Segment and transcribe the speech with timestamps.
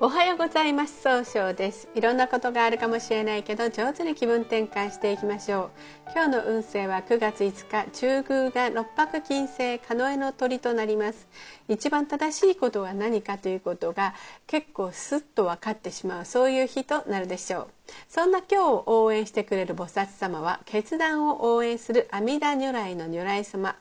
[0.00, 1.02] おはようございます。
[1.02, 1.88] 総称です。
[1.94, 5.70] いろんなことがあるかもしれないけど上手に気分転換していきましょ
[6.08, 6.10] う。
[6.12, 11.28] 今日の運勢は9月5日中宮が六白金星カノエの鳥となります。
[11.68, 14.14] 一番正しいことは何かということが
[14.48, 17.68] 結構スッと分かってしまうそういう日となるでしょう。
[18.08, 23.76] そんな今日を応援してくれる菩薩様は決断を応援する阿弥陀如来の如来様。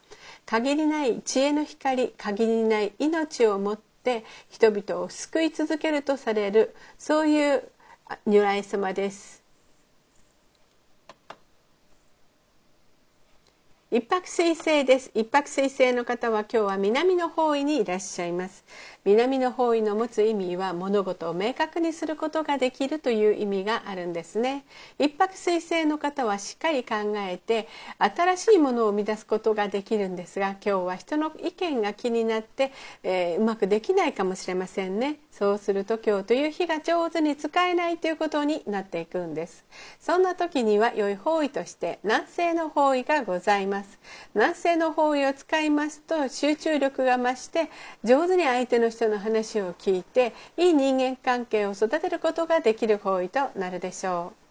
[0.46, 7.64] 限りない知恵の光限りない命を持ってって人々を救い続けるとされるそういう
[8.26, 9.42] 如来様です。
[13.92, 18.64] 一泊水星です一泊水星の方は今日は南の方位にいらっしゃいます
[19.04, 24.64] 南の方位の持つ意味は物事を明確にすることができるという意味があるんですね。
[25.00, 35.18] 一泊水星の方はしっかり考えて新しいものを生み出すことができるんですが今日は人の意見が気になって、えー、うまくできないかもしれませんね。
[35.32, 39.66] そうすると今日という日が上手に使えないということになっていくんです。
[40.00, 43.98] そんな時には良い方位として南西の方位がございます。
[44.34, 47.70] 南西の方位を使いますと集中力が増して
[48.04, 54.42] 上手に相手の人の話を聞いていい人間関係を育てることができる方位となるでしょう。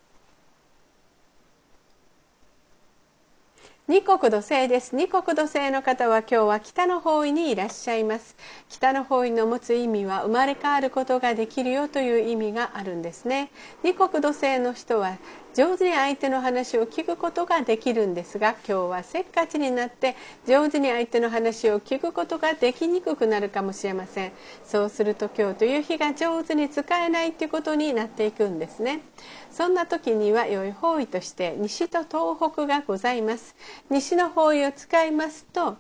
[3.91, 4.95] 二国土星です。
[4.95, 8.37] 二国土星の方は今日は北の方位にいらっしゃいます。
[8.69, 13.51] 北の方位の持つ意味は生まれ変わることができるよという意味があるんですね。
[13.83, 15.19] 二国土星の人は
[15.53, 20.15] 上手に相手の話を聞くことができるんですが今日はせっかちになって
[20.47, 24.33] 上手に相手の話を聞くことができにくくなるかもしれません。
[24.65, 29.01] そうすると今日という日が上手に使えないということになっていくんですね。
[29.51, 33.57] そんな時には良い方位として西と東北がございます。
[33.91, 35.79] 西の方位を使いますと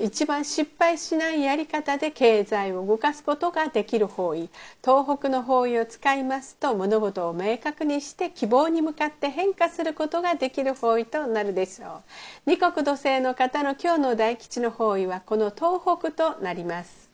[0.00, 4.48] 一番失敗しないやり方で経済を動かすことができる方位。
[4.84, 12.02] 東北の方位を使いますと物事を明確にして希望に向かって変化することができる方位となるでしょ
[12.46, 12.50] う。
[12.50, 17.07] 二国土星の方の今日の大吉の方位はこの東北となります。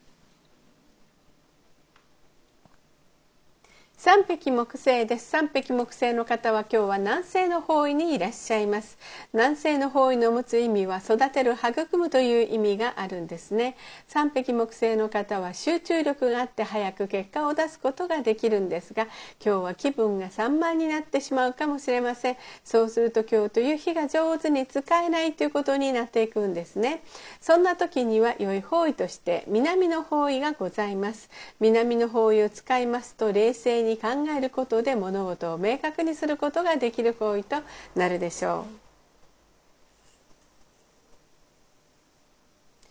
[4.05, 8.99] 三匹木星です三匹木星の方は今日は南西の方位にいらっしゃいます。
[9.33, 13.75] 南西の方位の持つ意味は育てる育むという意味があるんですね。
[14.07, 19.07] 三匹木星の方は集中力があって早く結果を出すことができるんですが
[19.43, 22.37] 今日は気分が散漫になってしまうかもしれません。
[22.63, 27.01] そうすると今日という日が上手に使えないということになっていくんですね。
[27.41, 31.31] そんな時には良い方位として南の方位がございます。
[31.59, 37.57] 南の方位を使いますと冷静に考えることで物事を明確にすることができる行為と
[37.95, 38.84] なるでしょう。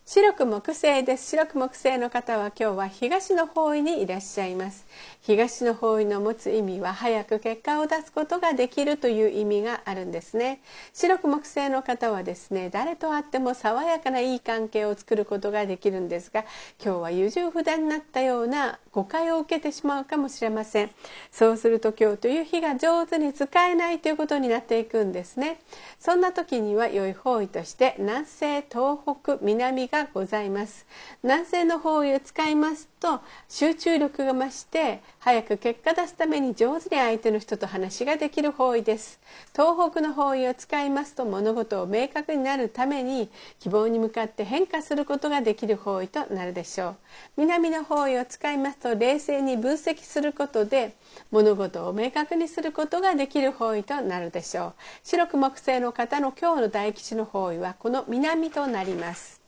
[0.06, 1.30] 白く木星です。
[1.30, 4.86] 白く木星の方は今日は東の方位にいらっしゃいます。
[5.22, 10.60] 東の方位の持つ意味は早く結果を出すことができるという意味があるんですね。
[10.92, 16.44] 白く木星の方はですね誰と会っても爽やかないい関係を作ることができるんですが
[16.84, 20.90] 今日は優柔不断になったような誤解を受けてしまうかもしれません。
[21.32, 25.60] そうすると今日という日が上手に使えないということになっていくんですね。
[25.98, 30.86] そんな時には良い方位として南西東北南がございます。
[31.22, 39.20] 南西の方位を使いますと集中力が増して早く結果出すために上手に相手の人と話ができる方位です。
[39.52, 43.28] 東北の方位を使いますと物事を明確になるために
[43.60, 46.96] 希望に向かって変化することができる方位となるでしょう。
[47.36, 50.94] 南の方位を使いますと冷静に分析することで
[51.30, 54.74] 物事を明確にすることができる方位となるでしょう。
[55.04, 59.43] 白く木星の方の今日の大吉の方位はこの南となります。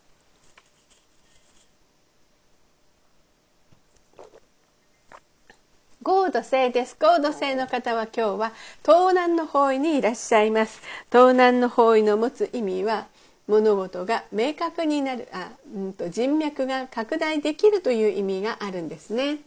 [6.07, 6.97] 合土星です。
[7.01, 8.53] 合土星の方は今日は
[8.85, 10.81] 東南の方位にいらっしゃいます。
[11.11, 13.09] 東南の方位の持つ意味は
[13.49, 19.39] 物事が明確になるあ、うんと、人脈が拡大できるという意味があるんですね。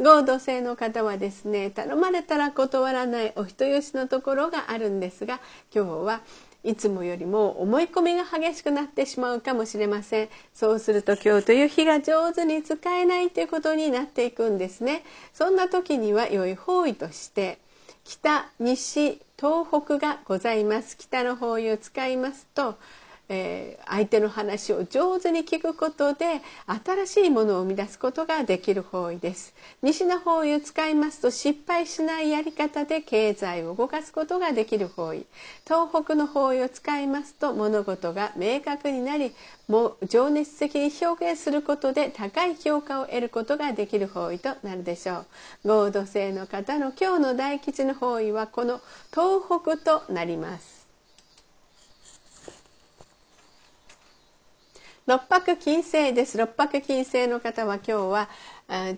[0.00, 5.38] 合土星の方はですね頼まれたら断らないお人よしのところがあるんですが
[5.72, 6.20] 今日は
[6.68, 10.28] いつもよりも思い込みが激しくなってしまうかもしれません。
[10.52, 15.02] そうすると今日という日が上手に使えないということになっていくんですね。
[15.32, 17.58] そんな時には良い方位として
[18.04, 20.98] 北西東北がございます。
[20.98, 22.76] 北の方位を使いますと
[23.28, 29.54] えー、相手の話を上手に聞くことで新しいものを生み出すことができる方位です。
[29.82, 35.26] 西の方位を使いますと失敗しないやり方で経済を動かすことができる方位。
[35.66, 39.34] 東北の方位を使いますと物事が明確になり
[39.68, 45.26] もう情熱的に表現することで高い評価を得ることができる方位となるでしょ
[45.64, 45.68] う。
[45.68, 50.77] 合土星の方の今日の大吉の方位はこの東北となります。
[55.08, 56.36] 六白金星です。
[56.36, 58.28] 六白金星の方は今日は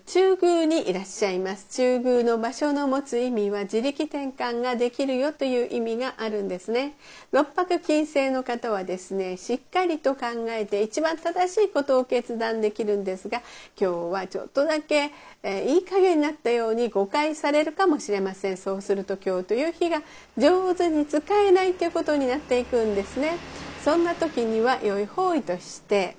[0.06, 1.68] 中宮にいらっしゃいます。
[1.70, 6.96] 中宮の場所の持つ意味は自力転換ができるよという意味があるんですね。
[7.30, 13.40] 六白金星の方はですねしっかりと考えて一番正しいことを決断できるんですが
[13.80, 15.12] 今日はちょっとだけ、
[15.44, 18.56] えー、いい加減になったように誤解されるかもしれません。
[18.56, 20.02] そうすると今日という日が
[20.36, 23.69] 上手に使えないということになっていくんですね。
[23.84, 26.16] そんな時には良い方位として、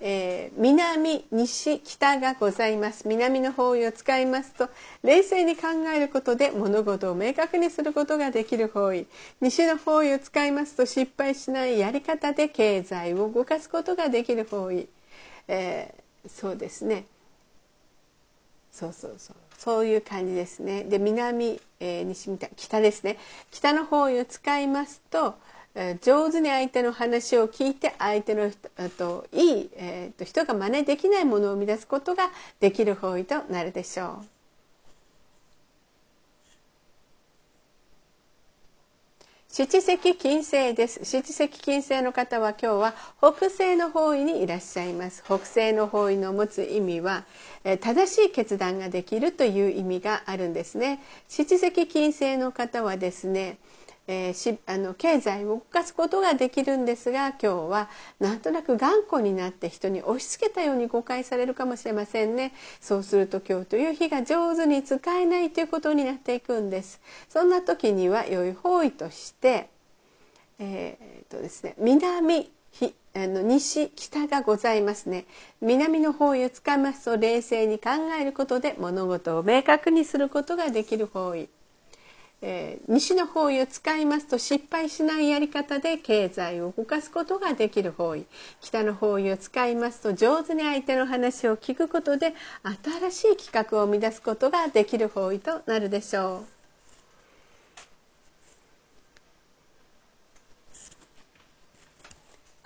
[0.00, 3.06] えー、南西北がございます。
[3.06, 4.70] 南の方位を使いますと
[5.02, 9.06] 冷静に考えることで物事を明確にすることができる方位。
[9.42, 14.88] 西の方位を使いますと失敗しないやり方で経済を動かすことができる方位、
[15.46, 17.04] えー、そうですね。
[18.72, 19.36] そうそうそう。
[19.58, 20.84] そういう感じですね。
[20.84, 23.18] で南、えー、西みたい北ですね。
[23.50, 25.34] 北の方位を使いますと
[26.00, 28.50] 上手に相手の話を聞いて相手の
[28.96, 34.26] といい、えー、と人が真似できないものを生み出すことができる方位となるでしょう。
[39.50, 41.04] 七石金星です。
[41.04, 45.22] 七石金星の方は今日は北西の方位にいらっしゃいます。
[45.24, 47.24] 北西の方位の持つ意味は
[47.64, 51.00] え正しい決断ができるという意味があるんですね。
[51.28, 53.58] 七石金星の方はですね
[54.08, 57.88] えー、あの経済を動かすことができるんですが今日は
[58.18, 62.54] なんとなく頑固になって人に押し付けたように誤解されるかもしれませんね。
[62.80, 67.00] そうすると今日という日が上手に使えないということになっていくんです。
[67.28, 69.68] そんな時には良い方位として
[70.58, 72.50] えー、とですね南
[73.14, 75.24] あの西北がございますね。
[75.60, 77.90] 南の方位を使いますと冷静に考
[78.20, 81.48] えることで物事を明確にすることができる方位。
[82.40, 88.26] えー、西の方位を使いますと失敗しないやり方で経済を動かすことができる方位
[88.60, 92.34] 北の方位を使いますと上手に相手の話を聞くことで
[93.10, 96.58] 新しい企画を生み出すことができる方位となるでしょう。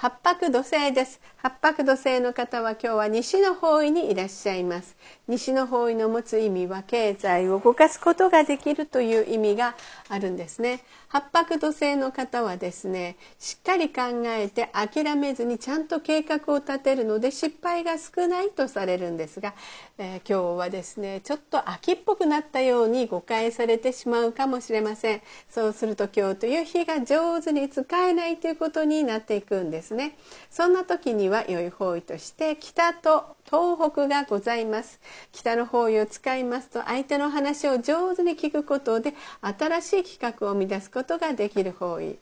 [0.03, 1.21] 八白土星です。
[1.37, 4.97] 八白土星の方は今日は西の方位にいらっしゃいます。
[5.33, 9.75] 西の方位の持つ意味は経済を動かすことができるという意味が
[10.11, 10.85] あるんですね。
[11.09, 19.55] 八白土星の方はですね、しっかり考えて諦めずにちゃんと計画を立てるので失敗が少ないとされるんですが、
[19.97, 25.23] えー、今日はですね、ちょっと秋っぽくなったように誤解されてしまうかもしれません。
[25.49, 30.19] そうすると今日という日が上手に使えないということになっていくんですね。
[30.51, 34.99] そんな時には良い方位として北と東北がございます。
[35.31, 39.13] 北の方位を使いますと相手の話を上手に聞くことで
[39.43, 42.19] 新しい企画を生み出すことができる方位。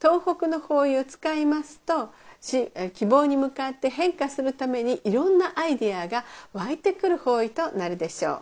[0.00, 2.10] 東北の方位を使いますと
[2.94, 8.40] 希望に向かって変化するためにいろんなアイデアが湧いてくる方位となるでしょう。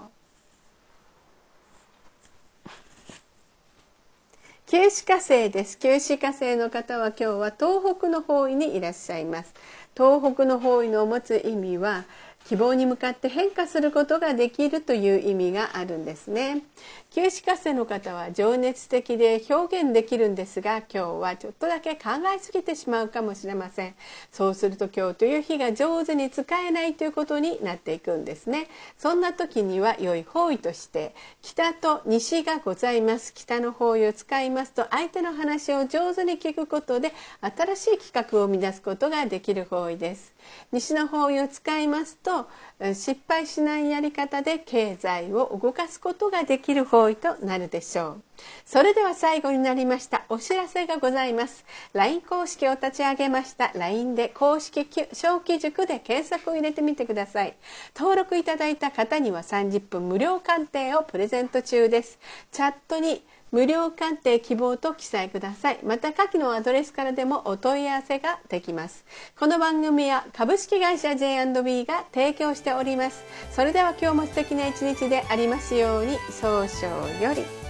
[4.66, 5.78] 九死火星です。
[5.78, 9.54] 九死火星の方は今日は東北の方位にいらっしゃいます。
[9.96, 12.04] 東北の方位の持つ意味は
[12.48, 16.62] 希望に向かって変化することができるという意味があるんですね。
[17.10, 23.94] 九死火星の方は情熱的で表現できるんですが今日はちょっとだけ考えすぎてしまうかもしれません。
[24.30, 28.68] そうすると今日という日が上手に使えないということになっていくんですね。
[28.96, 33.32] そんな時には良い方位として北と西がございます。
[33.34, 40.32] 北の方位を使いますと相手の話を上手に聞くことで新しい企画を生み出すことができる方位です。
[40.70, 42.35] 西の方位を使いますと
[42.80, 48.22] 失敗しないやり方で経済を動かすことができる方位となるでしょう。
[48.66, 51.64] それでは最後になりましたお知らせがございます。
[51.94, 53.72] LINE 公式を立ち上げました。
[53.74, 57.56] LINE で公式小規塾で検索を入れてみてください。
[57.96, 62.18] 登録いただいた方には30分無料鑑定をプレゼント中です。
[62.52, 65.78] チャットに無料鑑定希望と記載ください。
[65.84, 69.04] また下記のアドレスからでもお問い合わせができます。
[69.38, 73.24] この番組は株式会社 J&B が提供しております。
[73.52, 77.65] それでは今日も素敵な一日でありますように早々より。